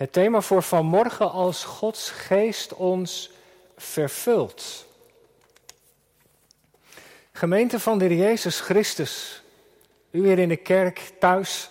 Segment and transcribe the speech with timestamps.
[0.00, 3.30] Het thema voor vanmorgen als Gods geest ons
[3.76, 4.86] vervult.
[7.32, 9.42] Gemeente van de Jezus Christus,
[10.10, 11.70] u weer in de kerk thuis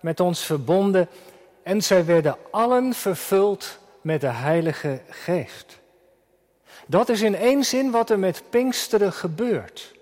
[0.00, 1.08] met ons verbonden
[1.62, 5.78] en zij werden allen vervuld met de Heilige Geest.
[6.86, 9.94] Dat is in één zin wat er met Pinksteren gebeurt.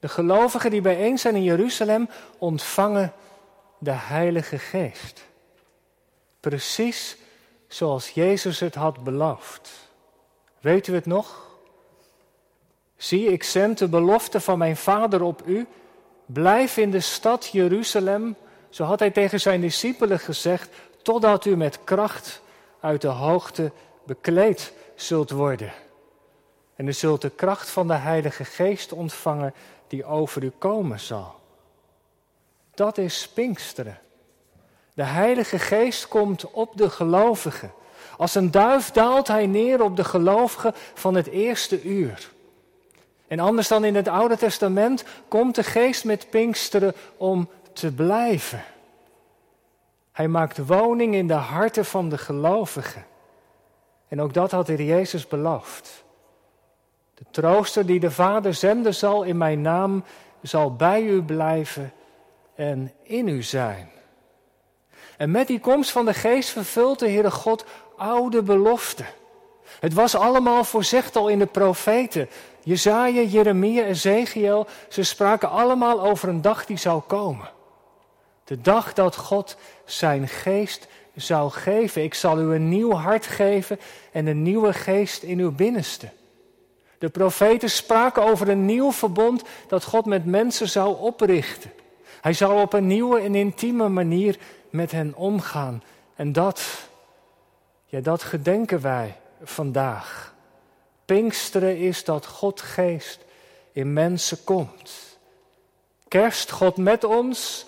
[0.00, 2.08] De gelovigen die bijeen zijn in Jeruzalem
[2.38, 3.12] ontvangen
[3.78, 5.24] de Heilige Geest.
[6.46, 7.16] Precies
[7.68, 9.70] zoals Jezus het had beloofd.
[10.60, 11.56] Weet u het nog?
[12.96, 15.66] Zie, ik zend de belofte van mijn Vader op u.
[16.26, 18.36] Blijf in de stad Jeruzalem,
[18.70, 20.68] zo had hij tegen zijn discipelen gezegd,
[21.02, 22.42] totdat u met kracht
[22.80, 23.72] uit de hoogte
[24.04, 25.72] bekleed zult worden.
[26.76, 29.54] En u zult de kracht van de Heilige Geest ontvangen
[29.88, 31.34] die over u komen zal.
[32.74, 34.04] Dat is Pinksteren.
[34.96, 37.72] De Heilige Geest komt op de gelovigen.
[38.16, 42.30] Als een duif daalt hij neer op de gelovigen van het eerste uur.
[43.28, 48.64] En anders dan in het Oude Testament komt de Geest met Pinksteren om te blijven.
[50.12, 53.06] Hij maakt woning in de harten van de gelovigen.
[54.08, 56.04] En ook dat had de Jezus beloofd.
[57.14, 60.04] De trooster die de Vader zenden zal in mijn naam,
[60.42, 61.92] zal bij u blijven
[62.54, 63.94] en in u zijn.
[65.16, 67.64] En met die komst van de geest vervult de Heere God
[67.96, 69.06] oude beloften.
[69.80, 72.28] Het was allemaal voorzegd al in de profeten.
[72.62, 77.48] Jezaja, Jeremia, Ezekiel, ze spraken allemaal over een dag die zou komen.
[78.44, 82.02] De dag dat God zijn geest zou geven.
[82.02, 83.78] Ik zal u een nieuw hart geven
[84.12, 86.08] en een nieuwe geest in uw binnenste.
[86.98, 91.72] De profeten spraken over een nieuw verbond dat God met mensen zou oprichten.
[92.20, 94.38] Hij zou op een nieuwe en intieme manier
[94.76, 95.82] met hen omgaan.
[96.14, 96.88] En dat,
[97.84, 100.34] ja, dat gedenken wij vandaag.
[101.04, 103.24] Pinksteren is dat God geest
[103.72, 105.18] in mensen komt.
[106.08, 107.66] Kerst God met ons,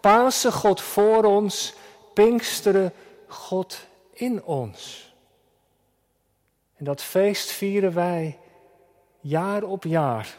[0.00, 1.74] Pasen God voor ons,
[2.14, 2.92] Pinksteren
[3.26, 5.12] God in ons.
[6.76, 8.38] En dat feest vieren wij
[9.20, 10.34] jaar op jaar.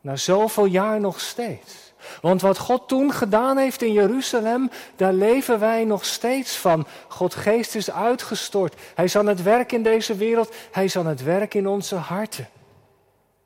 [0.00, 1.83] Na zoveel jaar nog steeds.
[2.20, 6.86] Want wat God toen gedaan heeft in Jeruzalem, daar leven wij nog steeds van.
[7.08, 8.74] God geest is uitgestort.
[8.94, 10.54] Hij is aan het werk in deze wereld.
[10.70, 12.48] Hij is aan het werk in onze harten.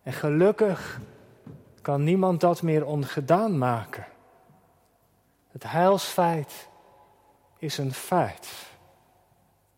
[0.02, 1.00] En gelukkig
[1.82, 4.06] kan niemand dat meer ongedaan maken.
[5.52, 6.68] Het heilsfeit
[7.58, 8.48] is een feit.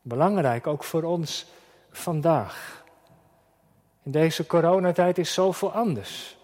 [0.02, 1.46] Belangrijk ook voor ons
[1.90, 2.84] vandaag.
[4.02, 6.38] In deze coronatijd is zoveel anders.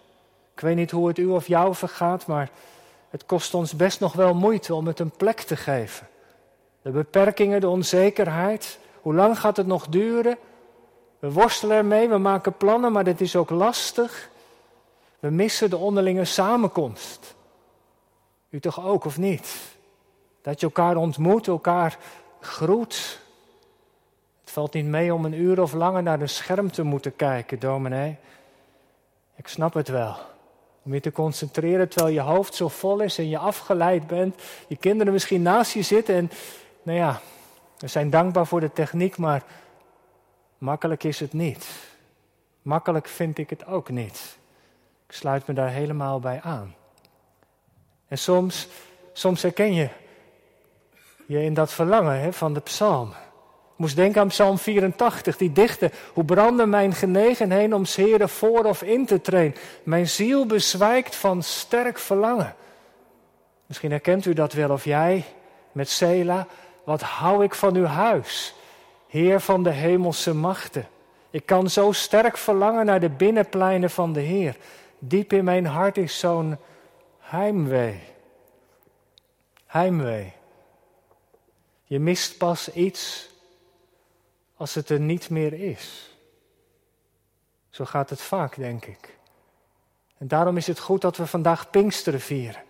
[0.57, 2.49] Ik weet niet hoe het u of jou vergaat, maar
[3.09, 6.07] het kost ons best nog wel moeite om het een plek te geven.
[6.81, 10.37] De beperkingen, de onzekerheid, hoe lang gaat het nog duren?
[11.19, 14.29] We worstelen ermee, we maken plannen, maar dit is ook lastig.
[15.19, 17.35] We missen de onderlinge samenkomst.
[18.49, 19.55] U toch ook, of niet?
[20.41, 21.97] Dat je elkaar ontmoet, elkaar
[22.39, 23.19] groet.
[24.41, 27.59] Het valt niet mee om een uur of langer naar een scherm te moeten kijken,
[27.59, 28.17] dominee.
[29.35, 30.35] Ik snap het wel.
[30.87, 34.41] Om je te concentreren terwijl je hoofd zo vol is en je afgeleid bent.
[34.67, 36.31] Je kinderen misschien naast je zitten en,
[36.83, 37.21] nou ja,
[37.77, 39.43] we zijn dankbaar voor de techniek, maar
[40.57, 41.67] makkelijk is het niet.
[42.61, 44.37] Makkelijk vind ik het ook niet.
[45.07, 46.75] Ik sluit me daar helemaal bij aan.
[48.07, 48.67] En soms,
[49.13, 49.89] soms herken je
[51.25, 53.13] je in dat verlangen hè, van de psalm.
[53.77, 55.91] Ik moest denken aan Psalm 84, die dichte.
[56.13, 59.55] Hoe brandde mijn genegenheid om Heren voor of in te treden.
[59.83, 62.55] Mijn ziel bezwijkt van sterk verlangen.
[63.65, 65.25] Misschien herkent u dat wel, of jij
[65.71, 66.47] met Sela.
[66.83, 68.55] Wat hou ik van uw huis,
[69.07, 70.87] Heer van de hemelse machten.
[71.29, 74.57] Ik kan zo sterk verlangen naar de binnenpleinen van de Heer.
[74.99, 76.57] Diep in mijn hart is zo'n
[77.19, 77.99] heimwee.
[79.65, 80.33] Heimwee.
[81.83, 83.29] Je mist pas iets
[84.57, 86.15] als het er niet meer is.
[87.69, 89.17] Zo gaat het vaak, denk ik.
[90.17, 92.61] En daarom is het goed dat we vandaag Pinksteren vieren.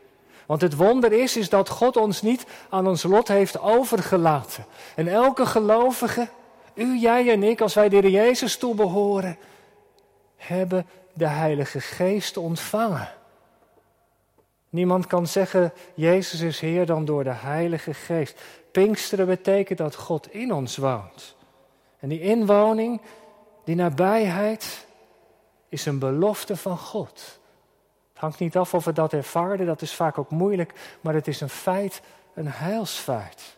[0.45, 4.66] Want het wonder is, is dat God ons niet aan ons lot heeft overgelaten.
[4.95, 6.30] En elke gelovige,
[6.74, 9.38] u, jij en ik, als wij de Jezus toebehoren,
[10.36, 13.10] hebben de Heilige Geest ontvangen.
[14.69, 18.42] Niemand kan zeggen, Jezus is Heer dan door de Heilige Geest.
[18.72, 21.37] Pinksteren betekent dat God in ons woont.
[21.99, 23.01] En die inwoning,
[23.63, 24.85] die nabijheid,
[25.69, 27.39] is een belofte van God.
[28.09, 31.27] Het hangt niet af of we dat ervaren, dat is vaak ook moeilijk, maar het
[31.27, 32.01] is een feit,
[32.33, 33.57] een heilsfeit.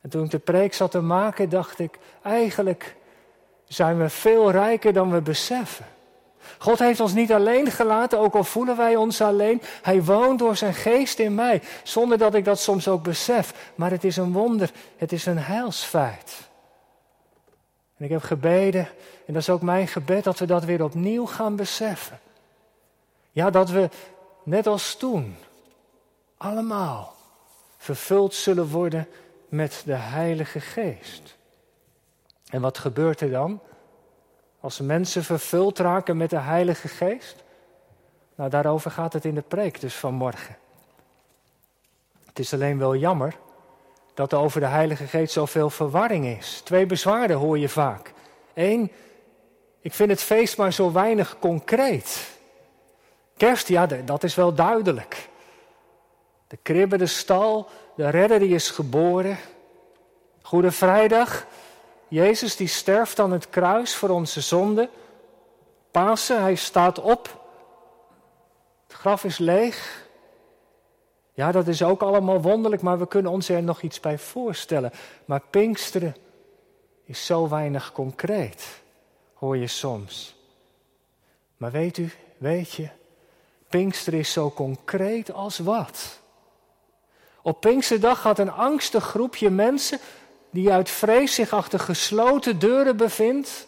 [0.00, 2.96] En toen ik de preek zat te maken, dacht ik, eigenlijk
[3.64, 5.86] zijn we veel rijker dan we beseffen.
[6.58, 9.62] God heeft ons niet alleen gelaten, ook al voelen wij ons alleen.
[9.82, 13.72] Hij woont door zijn geest in mij, zonder dat ik dat soms ook besef.
[13.74, 16.49] Maar het is een wonder, het is een heilsfeit.
[18.00, 18.88] En ik heb gebeden,
[19.26, 22.18] en dat is ook mijn gebed, dat we dat weer opnieuw gaan beseffen.
[23.30, 23.88] Ja, dat we,
[24.42, 25.36] net als toen,
[26.36, 27.14] allemaal
[27.76, 29.08] vervuld zullen worden
[29.48, 31.36] met de Heilige Geest.
[32.50, 33.60] En wat gebeurt er dan?
[34.60, 37.36] Als mensen vervuld raken met de Heilige Geest?
[38.34, 40.56] Nou, daarover gaat het in de preek dus vanmorgen.
[42.26, 43.34] Het is alleen wel jammer
[44.20, 46.60] dat er over de Heilige Geest zoveel verwarring is.
[46.64, 48.12] Twee bezwaren hoor je vaak.
[48.54, 48.92] Eén,
[49.80, 52.30] ik vind het feest maar zo weinig concreet.
[53.36, 55.28] Kerst, ja, dat is wel duidelijk.
[56.46, 59.38] De kribbe, de stal, de redder die is geboren.
[60.42, 61.46] Goede Vrijdag,
[62.08, 64.88] Jezus die sterft aan het kruis voor onze zonde.
[65.90, 67.44] Pasen, hij staat op.
[68.86, 70.08] Het graf is leeg.
[71.34, 74.92] Ja, dat is ook allemaal wonderlijk, maar we kunnen ons er nog iets bij voorstellen.
[75.24, 76.16] Maar Pinksteren
[77.04, 78.82] is zo weinig concreet,
[79.34, 80.36] hoor je soms.
[81.56, 82.88] Maar weet u, weet je,
[83.68, 86.20] Pinkster is zo concreet als wat.
[87.42, 89.98] Op Pinksterdag gaat een angstig groepje mensen
[90.50, 93.66] die uit vrees zich achter gesloten deuren bevindt,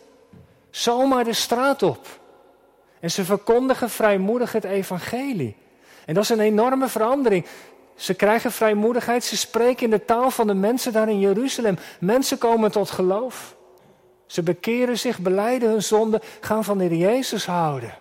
[0.70, 2.06] zomaar de straat op.
[3.00, 5.56] En ze verkondigen vrijmoedig het evangelie.
[6.06, 7.46] En dat is een enorme verandering.
[7.94, 11.78] Ze krijgen vrijmoedigheid, ze spreken in de taal van de mensen daar in Jeruzalem.
[12.00, 13.56] Mensen komen tot geloof.
[14.26, 17.94] Ze bekeren zich, beleiden hun zonde, gaan van de Jezus houden.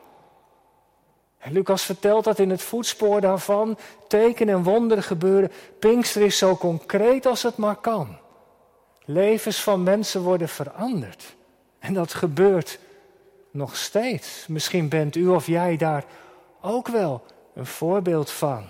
[1.37, 3.77] En Lucas vertelt dat in het voetspoor daarvan
[4.07, 5.51] tekenen en wonderen gebeuren.
[5.79, 8.17] Pinkster is zo concreet als het maar kan.
[9.05, 11.35] Levens van mensen worden veranderd.
[11.79, 12.79] En dat gebeurt
[13.51, 14.45] nog steeds.
[14.47, 16.05] Misschien bent u of jij daar
[16.61, 18.65] ook wel een voorbeeld van.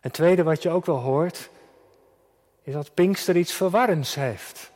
[0.00, 1.50] Het tweede wat je ook wel hoort,
[2.62, 4.70] is dat Pinkster iets verwarrends heeft.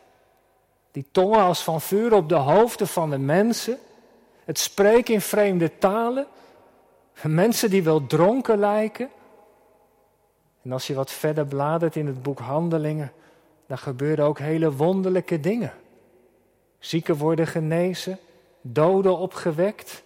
[0.91, 3.79] Die tongen als van vuur op de hoofden van de mensen.
[4.45, 6.27] Het spreken in vreemde talen.
[7.23, 9.11] Mensen die wel dronken lijken.
[10.63, 13.13] En als je wat verder bladert in het boek Handelingen,
[13.67, 15.73] dan gebeuren ook hele wonderlijke dingen.
[16.79, 18.19] Zieken worden genezen,
[18.61, 20.03] doden opgewekt,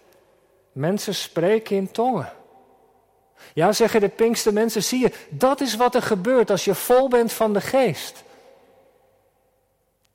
[0.75, 2.31] mensen spreken in tongen.
[3.53, 7.07] Ja, zeggen de Pinkste mensen, zie je, dat is wat er gebeurt als je vol
[7.07, 8.23] bent van de geest.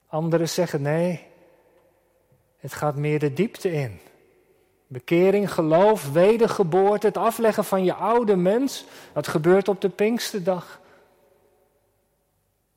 [0.08, 1.26] Anderen zeggen nee,
[2.58, 4.00] het gaat meer de diepte in.
[4.86, 10.80] Bekering, geloof, wedergeboorte, het afleggen van je oude mens, dat gebeurt op de Pinksterdag.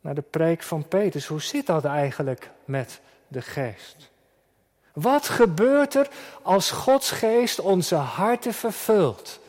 [0.02, 4.12] Naar de preek van Petrus, hoe zit dat eigenlijk met de geest?
[4.94, 6.10] Wat gebeurt er
[6.42, 9.40] als Gods geest onze harten vervult?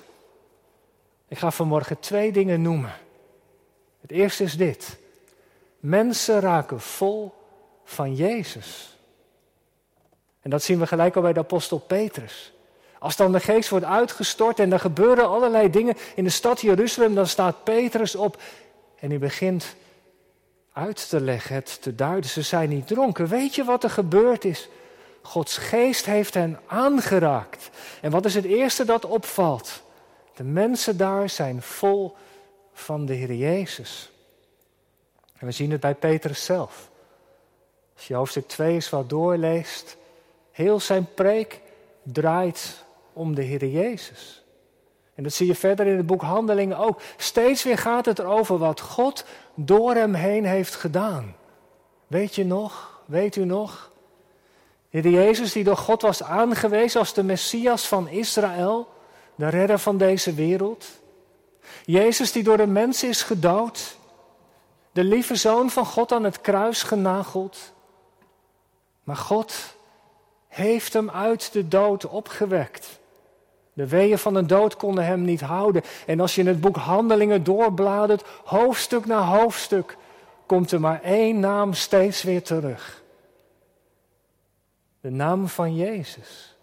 [1.28, 2.92] Ik ga vanmorgen twee dingen noemen.
[4.00, 4.96] Het eerste is dit.
[5.80, 7.32] Mensen raken vol
[7.84, 8.96] van Jezus.
[10.40, 12.52] En dat zien we gelijk al bij de apostel Petrus.
[12.98, 17.14] Als dan de geest wordt uitgestort en er gebeuren allerlei dingen in de stad Jeruzalem,
[17.14, 18.42] dan staat Petrus op
[18.98, 19.76] en hij begint
[20.72, 22.30] uit te leggen, het te duiden.
[22.30, 23.26] Ze zijn niet dronken.
[23.26, 24.68] Weet je wat er gebeurd is?
[25.26, 27.70] Gods geest heeft hen aangeraakt.
[28.00, 29.82] En wat is het eerste dat opvalt?
[30.34, 32.16] De mensen daar zijn vol
[32.72, 34.10] van de Heer Jezus.
[35.38, 36.90] En we zien het bij Petrus zelf.
[37.96, 39.96] Als je hoofdstuk 2 eens wat doorleest,
[40.50, 41.60] heel zijn preek
[42.02, 44.42] draait om de Heer Jezus.
[45.14, 47.00] En dat zie je verder in het boek Handelingen ook.
[47.16, 51.36] Steeds weer gaat het erover wat God door hem heen heeft gedaan.
[52.06, 53.00] Weet je nog?
[53.06, 53.92] Weet u nog?
[54.94, 58.88] Heer Jezus die door God was aangewezen als de Messias van Israël
[59.34, 60.86] de redder van deze wereld.
[61.84, 63.96] Jezus die door de mensen is gedood.
[64.92, 67.72] De lieve zoon van God aan het kruis genageld.
[69.04, 69.54] Maar God
[70.48, 72.98] heeft hem uit de dood opgewekt.
[73.72, 75.82] De weeën van de dood konden hem niet houden.
[76.06, 79.96] En als je in het boek Handelingen doorbladert, hoofdstuk na hoofdstuk,
[80.46, 83.03] komt er maar één naam steeds weer terug.
[85.04, 86.56] De naam van Jezus.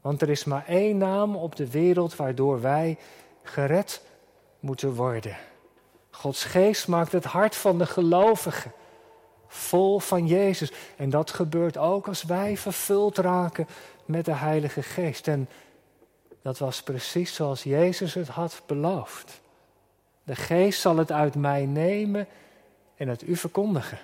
[0.00, 2.98] Want er is maar één naam op de wereld waardoor wij
[3.42, 4.02] gered
[4.60, 5.36] moeten worden.
[6.10, 8.72] Gods geest maakt het hart van de gelovigen
[9.46, 10.72] vol van Jezus.
[10.96, 13.66] En dat gebeurt ook als wij vervuld raken
[14.04, 15.28] met de Heilige Geest.
[15.28, 15.48] En
[16.42, 19.40] dat was precies zoals Jezus het had beloofd.
[20.22, 22.26] De Geest zal het uit mij nemen
[22.96, 23.98] en het u verkondigen.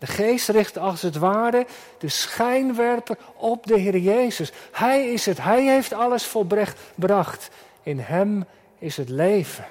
[0.00, 1.66] De geest richt als het ware
[1.98, 4.52] de schijnwerper op de Heer Jezus.
[4.72, 7.50] Hij is het, Hij heeft alles volbracht.
[7.82, 8.44] In Hem
[8.78, 9.64] is het leven.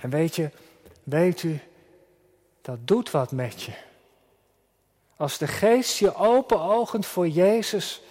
[0.00, 0.50] En weet je,
[1.02, 1.60] weet u,
[2.62, 3.72] dat doet wat met je.
[5.16, 8.02] Als de geest je open ogen voor Jezus,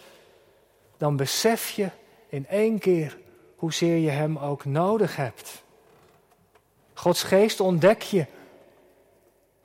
[0.98, 1.90] dan besef je
[2.30, 3.18] in één keer
[3.56, 5.64] hoezeer je Hem ook nodig hebt.
[6.94, 8.26] Gods geest ontdek je,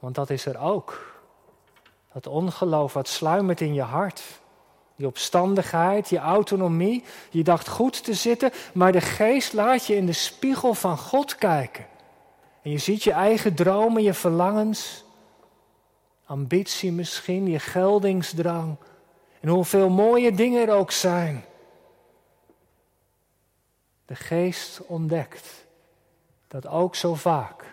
[0.03, 1.21] want dat is er ook.
[2.13, 4.23] Dat ongeloof wat sluimert in je hart.
[4.97, 7.05] Die opstandigheid, je autonomie.
[7.31, 11.35] Je dacht goed te zitten, maar de geest laat je in de spiegel van God
[11.35, 11.87] kijken.
[12.63, 15.05] En je ziet je eigen dromen, je verlangens,
[16.25, 18.77] ambitie misschien, je geldingsdrang.
[19.41, 21.45] En hoeveel mooie dingen er ook zijn.
[24.07, 25.67] De geest ontdekt
[26.49, 27.65] dat ook zo vaak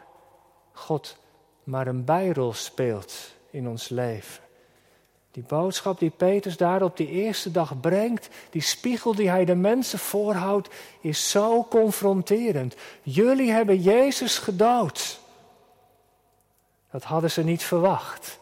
[0.71, 1.17] God
[1.69, 4.43] maar een bijrol speelt in ons leven.
[5.31, 9.55] Die boodschap die Petrus daar op die eerste dag brengt, die spiegel die hij de
[9.55, 10.69] mensen voorhoudt,
[11.01, 12.75] is zo confronterend.
[13.01, 15.19] Jullie hebben Jezus gedood.
[16.91, 18.39] Dat hadden ze niet verwacht.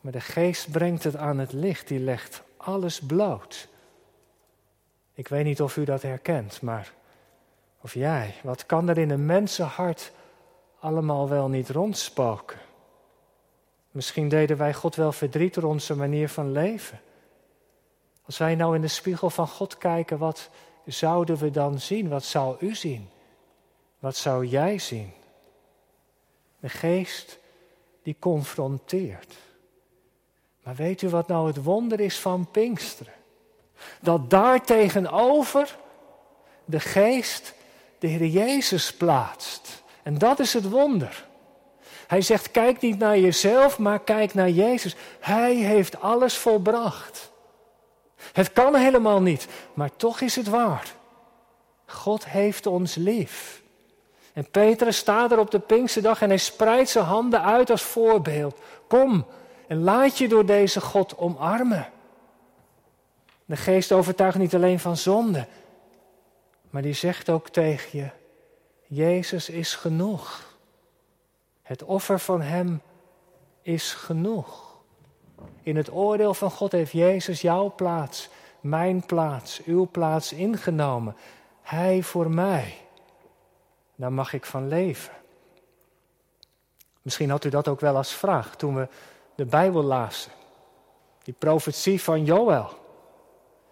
[0.00, 3.68] Maar de geest brengt het aan het licht, die legt alles bloot.
[5.14, 6.92] Ik weet niet of u dat herkent, maar
[7.80, 10.12] of jij, wat kan er in een mensenhart
[10.84, 12.58] allemaal wel niet rondspoken?
[13.90, 17.00] Misschien deden wij God wel verdriet door onze manier van leven.
[18.26, 20.50] Als wij nou in de spiegel van God kijken, wat
[20.86, 22.08] zouden we dan zien?
[22.08, 23.08] Wat zou u zien?
[23.98, 25.12] Wat zou jij zien?
[26.60, 27.38] De geest
[28.02, 29.34] die confronteert.
[30.62, 33.14] Maar weet u wat nou het wonder is van Pinksteren?
[34.00, 35.78] Dat daar tegenover
[36.64, 37.54] de geest
[37.98, 39.83] de Heer Jezus plaatst.
[40.04, 41.26] En dat is het wonder.
[42.06, 44.96] Hij zegt: kijk niet naar jezelf, maar kijk naar Jezus.
[45.20, 47.32] Hij heeft alles volbracht.
[48.32, 50.92] Het kan helemaal niet, maar toch is het waar.
[51.86, 53.62] God heeft ons lief.
[54.32, 58.58] En Petrus staat er op de Pinksterdag en hij spreidt zijn handen uit als voorbeeld.
[58.88, 59.26] Kom
[59.68, 61.88] en laat je door deze God omarmen.
[63.44, 65.46] De geest overtuigt niet alleen van zonde,
[66.70, 68.10] maar die zegt ook tegen je:
[68.86, 70.56] Jezus is genoeg.
[71.62, 72.82] Het offer van Hem
[73.62, 74.74] is genoeg.
[75.62, 78.28] In het oordeel van God heeft Jezus jouw plaats,
[78.60, 81.16] mijn plaats, uw plaats ingenomen.
[81.62, 82.76] Hij voor mij.
[83.94, 85.12] Daar mag ik van leven.
[87.02, 88.88] Misschien had u dat ook wel als vraag toen we
[89.34, 90.32] de Bijbel lazen.
[91.22, 92.82] Die profetie van Joël.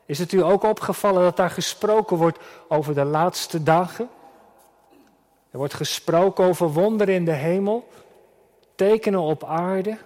[0.06, 2.38] Is het u ook opgevallen dat daar gesproken wordt
[2.68, 4.08] over de laatste dagen?
[5.52, 7.88] Er wordt gesproken over wonderen in de hemel,
[8.74, 9.98] tekenen op aarde,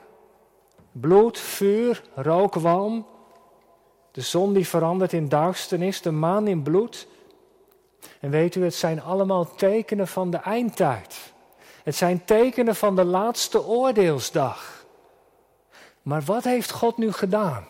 [0.92, 3.06] bloed, vuur, rookwalm,
[4.10, 7.06] de zon die verandert in duisternis, de maan in bloed.
[8.20, 11.32] En weet u, het zijn allemaal tekenen van de eindtijd.
[11.82, 14.84] Het zijn tekenen van de laatste oordeelsdag.
[16.02, 17.66] Maar wat heeft God nu gedaan?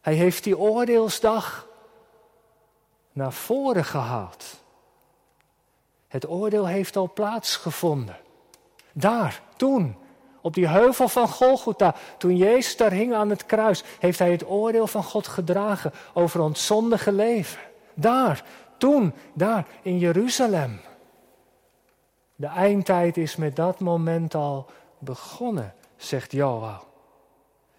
[0.00, 1.66] Hij heeft die oordeelsdag
[3.12, 4.44] naar voren gehaald.
[6.10, 8.16] Het oordeel heeft al plaatsgevonden.
[8.92, 9.96] Daar, toen,
[10.40, 14.48] op die heuvel van Golgotha, toen Jezus daar hing aan het kruis, heeft hij het
[14.48, 17.60] oordeel van God gedragen over ons zondige leven.
[17.94, 18.44] Daar,
[18.76, 20.80] toen, daar, in Jeruzalem.
[22.36, 24.66] De eindtijd is met dat moment al
[24.98, 26.88] begonnen, zegt Joel.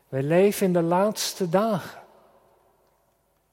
[0.09, 2.01] Wij leven in de laatste dagen.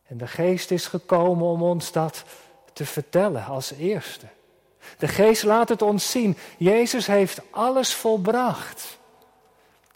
[0.07, 2.25] En de geest is gekomen om ons dat
[2.73, 4.27] te vertellen als eerste.
[4.99, 6.37] De geest laat het ons zien.
[6.59, 8.99] Jezus heeft alles volbracht.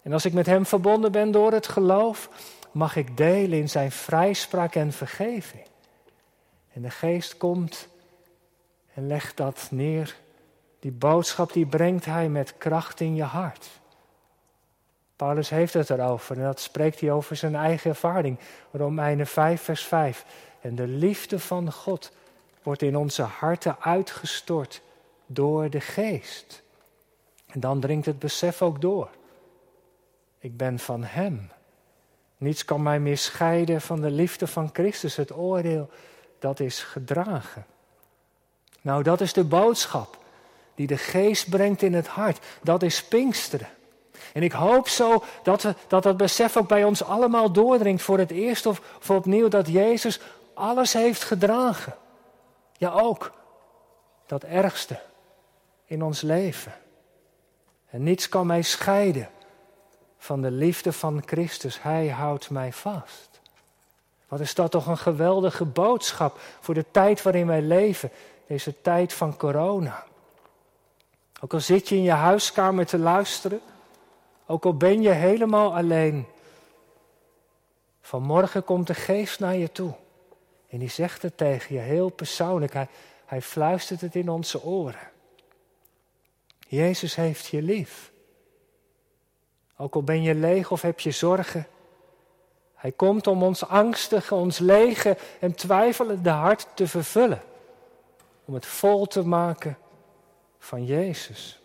[0.01, 2.29] En als ik met Hem verbonden ben door het geloof,
[2.71, 5.63] mag ik delen in Zijn vrijspraak en vergeving.
[6.73, 7.87] En de geest komt
[8.93, 10.15] en legt dat neer.
[10.79, 13.69] Die boodschap die brengt Hij met kracht in je hart.
[15.15, 18.39] Paulus heeft het erover en dat spreekt hij over zijn eigen ervaring.
[18.71, 20.25] Romeinen 5, vers 5.
[20.61, 22.11] En de liefde van God
[22.63, 24.81] wordt in onze harten uitgestort
[25.25, 26.63] door de geest.
[27.47, 29.09] En dan dringt het besef ook door.
[30.39, 31.51] Ik ben van Hem.
[32.37, 35.15] Niets kan mij meer scheiden van de liefde van Christus.
[35.15, 35.89] Het oordeel,
[36.39, 37.65] dat is gedragen.
[38.81, 40.17] Nou, dat is de boodschap
[40.75, 42.39] die de geest brengt in het hart.
[42.61, 43.69] Dat is Pinksteren.
[44.33, 48.31] En ik hoop zo dat, we, dat besef ook bij ons allemaal doordringt voor het
[48.31, 50.19] eerst of voor opnieuw dat Jezus
[50.53, 51.95] alles heeft gedragen.
[52.83, 53.31] Ja, ook
[54.25, 54.99] dat ergste
[55.85, 56.73] in ons leven.
[57.89, 59.29] En niets kan mij scheiden
[60.17, 61.81] van de liefde van Christus.
[61.81, 63.41] Hij houdt mij vast.
[64.27, 68.11] Wat is dat toch een geweldige boodschap voor de tijd waarin wij leven,
[68.47, 70.03] deze tijd van corona.
[71.41, 73.61] Ook al zit je in je huiskamer te luisteren,
[74.45, 76.25] ook al ben je helemaal alleen.
[78.01, 79.93] Vanmorgen komt de geest naar je toe.
[80.73, 82.73] En die zegt het tegen je heel persoonlijk.
[82.73, 82.87] Hij,
[83.25, 85.09] hij fluistert het in onze oren.
[86.67, 88.11] Jezus heeft je lief.
[89.77, 91.67] Ook al ben je leeg of heb je zorgen.
[92.75, 97.41] Hij komt om ons angstige, ons lege en twijfelende hart te vervullen.
[98.45, 99.77] Om het vol te maken
[100.59, 101.61] van Jezus.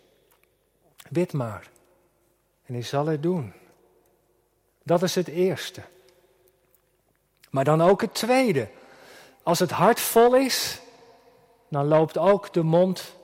[1.09, 1.69] Bid maar.
[2.65, 3.53] En hij zal het doen.
[4.83, 5.81] Dat is het eerste.
[7.49, 8.69] Maar dan ook het tweede.
[9.49, 10.79] Als het hart vol is,
[11.69, 13.15] dan loopt ook de mond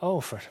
[0.00, 0.50] over.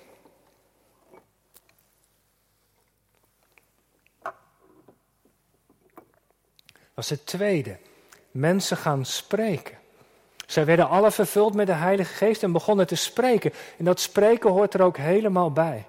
[6.93, 7.77] Dat is het tweede.
[8.31, 9.77] Mensen gaan spreken.
[10.45, 13.53] Zij werden alle vervuld met de Heilige Geest en begonnen te spreken.
[13.77, 15.87] En dat spreken hoort er ook helemaal bij.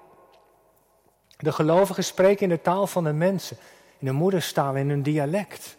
[1.37, 3.57] De gelovigen spreken in de taal van de mensen,
[3.99, 5.79] in de moederstaal, in hun dialect.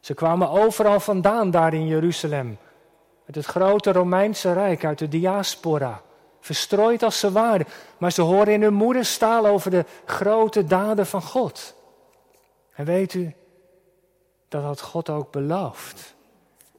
[0.00, 2.58] Ze kwamen overal vandaan daar in Jeruzalem.
[3.26, 6.02] Uit het grote Romeinse Rijk, uit de diaspora.
[6.40, 7.66] Verstrooid als ze waren.
[7.98, 11.74] Maar ze horen in hun moederstaal over de grote daden van God.
[12.74, 13.34] En weet u,
[14.48, 16.14] dat had God ook beloofd.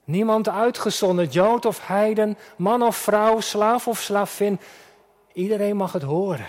[0.03, 4.59] Niemand uitgezonderd, Jood of Heiden, man of vrouw, slaaf of slavin.
[5.33, 6.47] Iedereen mag het horen.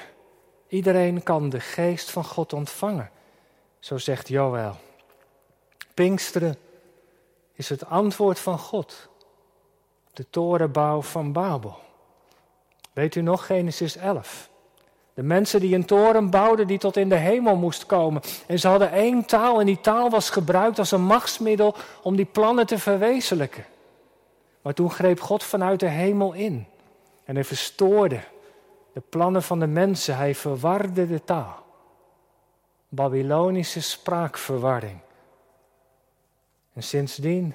[0.69, 3.11] Iedereen kan de geest van God ontvangen.
[3.79, 4.77] Zo zegt Joël.
[5.95, 6.57] Pinksteren
[7.53, 9.09] is het antwoord van God.
[10.13, 11.79] De torenbouw van Babel.
[12.93, 14.51] Weet u nog Genesis 11?
[15.15, 18.23] De mensen die een toren bouwden die tot in de hemel moest komen.
[18.47, 22.25] En ze hadden één taal en die taal was gebruikt als een machtsmiddel om die
[22.25, 23.65] plannen te verwezenlijken.
[24.63, 26.67] Maar toen greep God vanuit de hemel in.
[27.25, 28.21] En hij verstoorde
[28.93, 30.17] de plannen van de mensen.
[30.17, 31.65] Hij verwarde de taal.
[32.89, 34.99] Babylonische spraakverwarring.
[36.73, 37.55] En sindsdien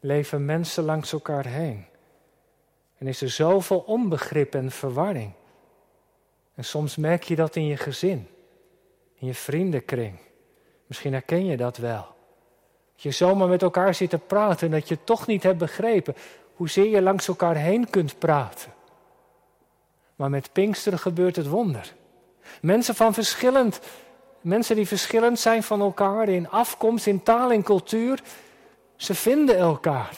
[0.00, 1.86] leven mensen langs elkaar heen.
[2.98, 5.32] En is er zoveel onbegrip en verwarring.
[6.54, 8.28] En soms merk je dat in je gezin,
[9.14, 10.18] in je vriendenkring.
[10.86, 12.14] Misschien herken je dat wel.
[12.92, 16.14] Dat je zomaar met elkaar zit te praten en dat je toch niet hebt begrepen
[16.54, 18.72] hoezeer je langs elkaar heen kunt praten.
[20.16, 21.94] Maar met Pinksteren gebeurt het wonder.
[22.60, 23.80] Mensen van verschillend,
[24.46, 28.22] mensen die verschillend zijn van elkaar in afkomst, in taal en cultuur,
[28.96, 30.16] ze vinden elkaar.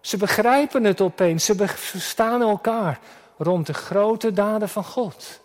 [0.00, 3.00] Ze begrijpen het opeens, ze verstaan elkaar
[3.38, 5.40] rond de grote daden van God.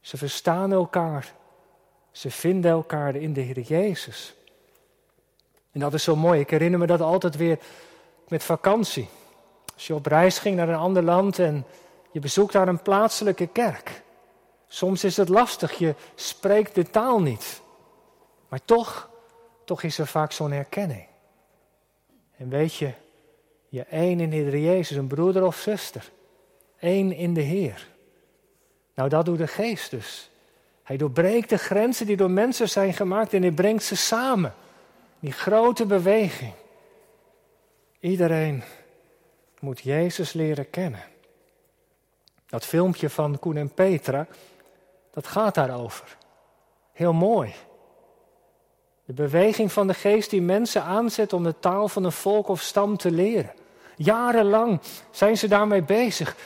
[0.00, 1.32] Ze verstaan elkaar.
[2.10, 4.34] Ze vinden elkaar in de Heer Jezus.
[5.72, 6.40] En dat is zo mooi.
[6.40, 7.58] Ik herinner me dat altijd weer
[8.28, 9.08] met vakantie.
[9.74, 11.66] Als je op reis ging naar een ander land en
[12.10, 14.04] je bezoekt daar een plaatselijke kerk.
[14.68, 17.60] Soms is het lastig, je spreekt de taal niet.
[18.48, 19.10] Maar toch,
[19.64, 21.06] toch is er vaak zo'n herkenning.
[22.36, 22.92] En weet je,
[23.68, 26.10] je één in de Heer Jezus, een broeder of zuster.
[26.78, 27.88] één in de Heer.
[28.94, 30.30] Nou, dat doet de geest dus.
[30.82, 34.54] Hij doorbreekt de grenzen die door mensen zijn gemaakt en hij brengt ze samen.
[35.20, 36.52] Die grote beweging.
[38.00, 38.62] Iedereen
[39.60, 41.04] moet Jezus leren kennen.
[42.46, 44.26] Dat filmpje van Koen en Petra,
[45.16, 46.16] dat gaat daarover.
[46.92, 47.54] Heel mooi.
[49.04, 52.60] De beweging van de geest die mensen aanzet om de taal van een volk of
[52.60, 53.52] stam te leren.
[53.96, 56.36] Jarenlang zijn ze daarmee bezig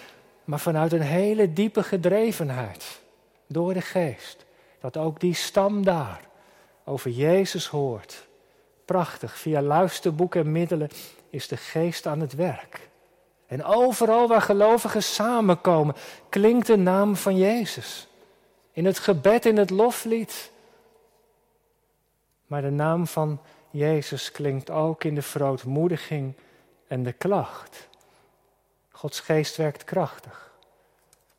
[0.45, 3.01] maar vanuit een hele diepe gedrevenheid
[3.47, 4.45] door de geest.
[4.81, 6.21] Dat ook die stam daar
[6.85, 8.27] over Jezus hoort.
[8.85, 10.89] Prachtig, via luisterboeken en middelen
[11.31, 12.89] is de geest aan het werk.
[13.47, 15.95] En overal waar gelovigen samenkomen,
[16.29, 18.10] klinkt de naam van Jezus.
[18.81, 20.51] In het gebed, in het loflied.
[22.47, 23.41] Maar de naam van
[23.71, 26.35] Jezus klinkt ook in de verootmoediging
[26.89, 27.89] en de klacht.
[28.91, 30.53] Gods geest werkt krachtig.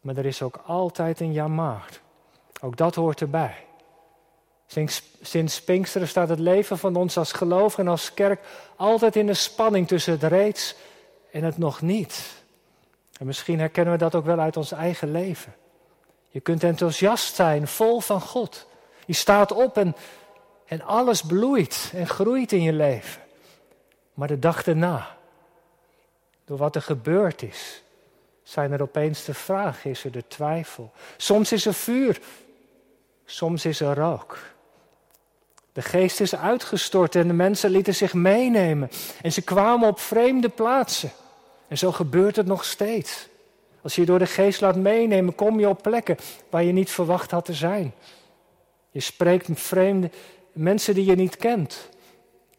[0.02, 2.02] Maar er is ook altijd een jammer.
[2.62, 3.66] Ook dat hoort erbij.
[4.66, 8.42] Sinds, sinds Pinksteren staat het leven van ons als geloof en als kerk
[8.76, 10.76] altijd in de spanning tussen het reeds
[11.32, 12.44] en het nog niet.
[13.20, 15.54] En misschien herkennen we dat ook wel uit ons eigen leven.
[16.32, 18.68] Je kunt enthousiast zijn, vol van God.
[19.06, 19.96] Je staat op en,
[20.66, 23.22] en alles bloeit en groeit in je leven.
[24.14, 25.18] Maar de dag erna,
[26.46, 27.84] door wat er gebeurd is,
[28.44, 30.92] zijn er opeens de vragen, is er de twijfel.
[31.18, 32.20] Soms is er vuur,
[33.26, 34.40] soms is er rook.
[35.74, 38.90] De geest is uitgestort en de mensen lieten zich meenemen.
[39.22, 41.12] En ze kwamen op vreemde plaatsen.
[41.68, 43.28] En zo gebeurt het nog steeds.
[43.82, 46.18] Als je je door de geest laat meenemen, kom je op plekken
[46.50, 47.94] waar je niet verwacht had te zijn.
[48.92, 50.10] Je spreekt met vreemde
[50.52, 51.90] mensen die je niet kent.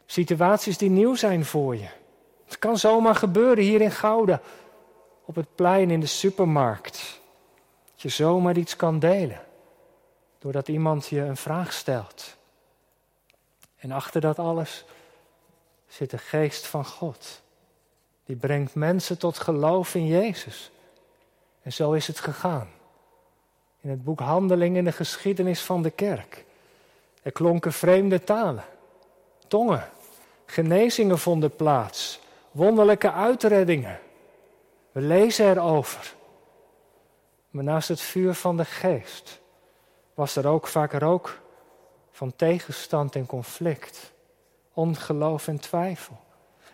[0.06, 1.88] Situaties die nieuw zijn voor je.
[2.44, 4.40] Het kan zomaar gebeuren hier in Gouda,
[5.24, 7.20] op het plein in de supermarkt.
[7.92, 9.40] Dat je zomaar iets kan delen,
[10.38, 12.36] doordat iemand je een vraag stelt.
[13.76, 14.84] En achter dat alles
[15.86, 17.42] zit de geest van God.
[18.24, 20.70] Die brengt mensen tot geloof in Jezus.
[21.62, 22.68] En zo is het gegaan.
[23.80, 26.44] In het boek Handeling in de geschiedenis van de kerk.
[27.22, 28.64] Er klonken vreemde talen,
[29.48, 29.88] tongen,
[30.46, 32.20] genezingen vonden plaats,
[32.50, 33.98] wonderlijke uitreddingen.
[34.92, 36.14] We lezen erover.
[37.50, 39.40] Maar naast het vuur van de geest
[40.14, 41.40] was er ook vaak rook
[42.10, 44.12] van tegenstand en conflict,
[44.72, 46.20] ongeloof en twijfel.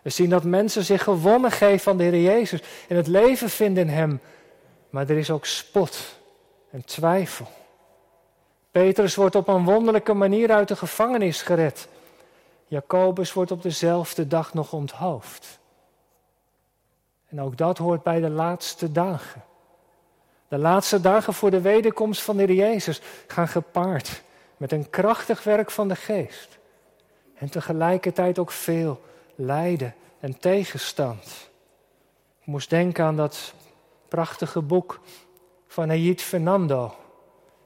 [0.01, 3.83] We zien dat mensen zich gewonnen geven van de Heer Jezus en het leven vinden
[3.83, 4.21] in Hem.
[4.89, 6.17] Maar er is ook spot
[6.71, 7.47] en twijfel.
[8.71, 11.87] Petrus wordt op een wonderlijke manier uit de gevangenis gered.
[12.67, 15.59] Jacobus wordt op dezelfde dag nog onthoofd.
[17.27, 19.43] En ook dat hoort bij de laatste dagen.
[20.47, 24.21] De laatste dagen voor de wederkomst van de Heer Jezus gaan gepaard
[24.57, 26.57] met een krachtig werk van de geest.
[27.35, 29.01] En tegelijkertijd ook veel
[29.35, 31.49] lijden en tegenstand.
[32.39, 33.53] Ik moest denken aan dat
[34.09, 34.99] prachtige boek
[35.67, 36.95] van Hayit Fernando.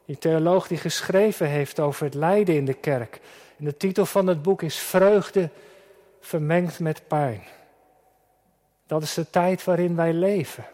[0.05, 3.19] Die theoloog die geschreven heeft over het lijden in de kerk.
[3.57, 5.49] En de titel van het boek is Vreugde
[6.19, 7.43] vermengd met pijn.
[8.87, 10.65] Dat is de tijd waarin wij leven.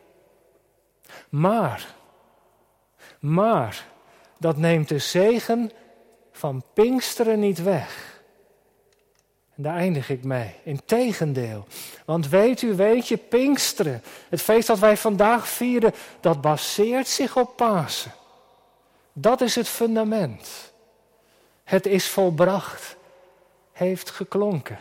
[1.29, 1.95] Maar,
[3.19, 3.85] maar,
[4.37, 5.71] dat neemt de zegen
[6.31, 8.08] van Pinksteren niet weg.
[9.61, 10.55] Daar eindig ik mee.
[10.63, 11.65] Integendeel.
[12.05, 17.37] Want weet u, weet je, Pinksteren, het feest dat wij vandaag vieren, dat baseert zich
[17.37, 18.11] op Pasen.
[19.13, 20.73] Dat is het fundament.
[21.63, 22.95] Het is volbracht,
[23.71, 24.79] heeft geklonken.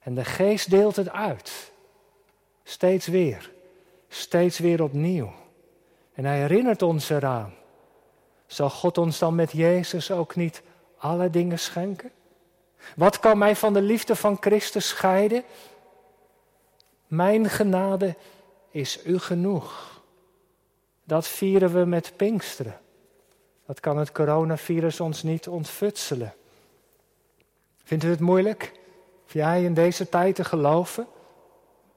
[0.00, 1.72] En de geest deelt het uit.
[2.64, 3.50] Steeds weer,
[4.08, 5.32] steeds weer opnieuw.
[6.14, 7.54] En hij herinnert ons eraan.
[8.46, 10.62] Zal God ons dan met Jezus ook niet
[10.98, 12.10] alle dingen schenken?
[12.96, 15.44] Wat kan mij van de liefde van Christus scheiden?
[17.06, 18.16] Mijn genade
[18.70, 20.00] is u genoeg.
[21.04, 22.80] Dat vieren we met Pinksteren.
[23.66, 26.34] Dat kan het coronavirus ons niet ontfutselen.
[27.84, 28.72] Vindt u het moeilijk?
[29.26, 31.06] Of jij in deze tijd te geloven?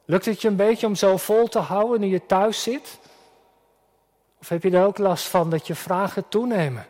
[0.06, 3.00] Lukt het je een beetje om zo vol te houden nu je thuis zit?
[4.40, 6.86] Of heb je er ook last van dat je vragen toenemen?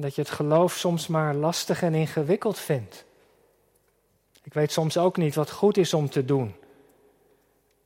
[0.00, 3.04] Dat je het geloof soms maar lastig en ingewikkeld vindt?
[4.42, 6.54] Ik weet soms ook niet wat goed is om te doen.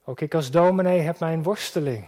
[0.04, 2.04] Ook ik als dominee heb mijn worsteling.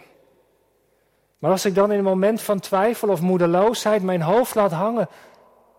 [1.38, 5.08] Maar als ik dan in een moment van twijfel of moedeloosheid mijn hoofd laat hangen,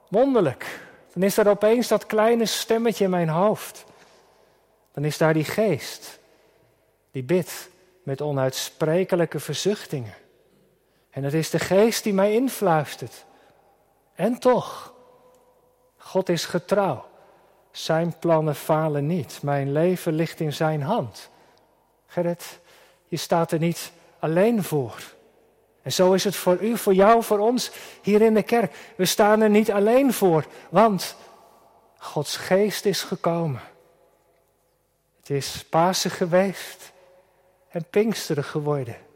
[0.10, 0.80] wonderlijk,
[1.14, 3.86] dan is er opeens dat kleine stemmetje in mijn hoofd.
[4.94, 6.20] Dan is daar die geest,
[7.12, 7.70] die bidt
[8.04, 10.14] met onuitsprekelijke verzuchtingen.
[11.10, 13.26] En het is de geest die mij influistert.
[14.18, 14.94] En toch,
[15.98, 17.06] God is getrouw.
[17.72, 19.40] Zijn plannen falen niet.
[19.42, 21.30] Mijn leven ligt in zijn hand.
[22.08, 22.60] Gerrit,
[23.08, 25.14] je staat er niet alleen voor.
[25.82, 28.76] En zo is het voor u, voor jou, voor ons hier in de kerk.
[28.96, 31.16] We staan er niet alleen voor, want
[31.98, 33.62] Gods geest is gekomen.
[35.18, 36.92] Het is Pasen geweest
[37.70, 39.07] en Pinksteren geworden.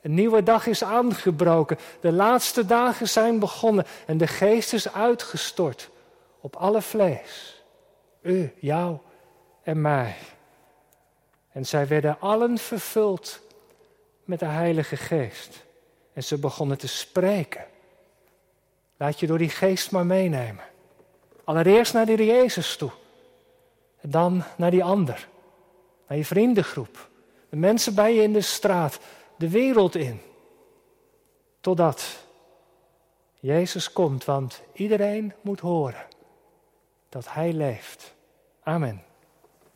[0.00, 1.78] Een nieuwe dag is aangebroken.
[2.00, 5.90] De laatste dagen zijn begonnen en de geest is uitgestort
[6.40, 7.62] op alle vlees.
[8.22, 8.98] U, jou
[9.62, 10.16] en mij.
[11.52, 13.40] En zij werden allen vervuld
[14.24, 15.64] met de Heilige Geest.
[16.12, 17.64] En ze begonnen te spreken.
[18.96, 20.64] Laat je door die geest maar meenemen.
[21.44, 22.90] Allereerst naar die Jezus toe.
[24.00, 25.28] En dan naar die ander.
[26.06, 27.08] Naar je vriendengroep.
[27.48, 28.98] De mensen bij je in de straat.
[29.40, 30.20] De wereld in.
[31.60, 32.26] Totdat
[33.34, 36.06] Jezus komt, want iedereen moet horen
[37.08, 38.14] dat Hij leeft.
[38.62, 39.02] Amen.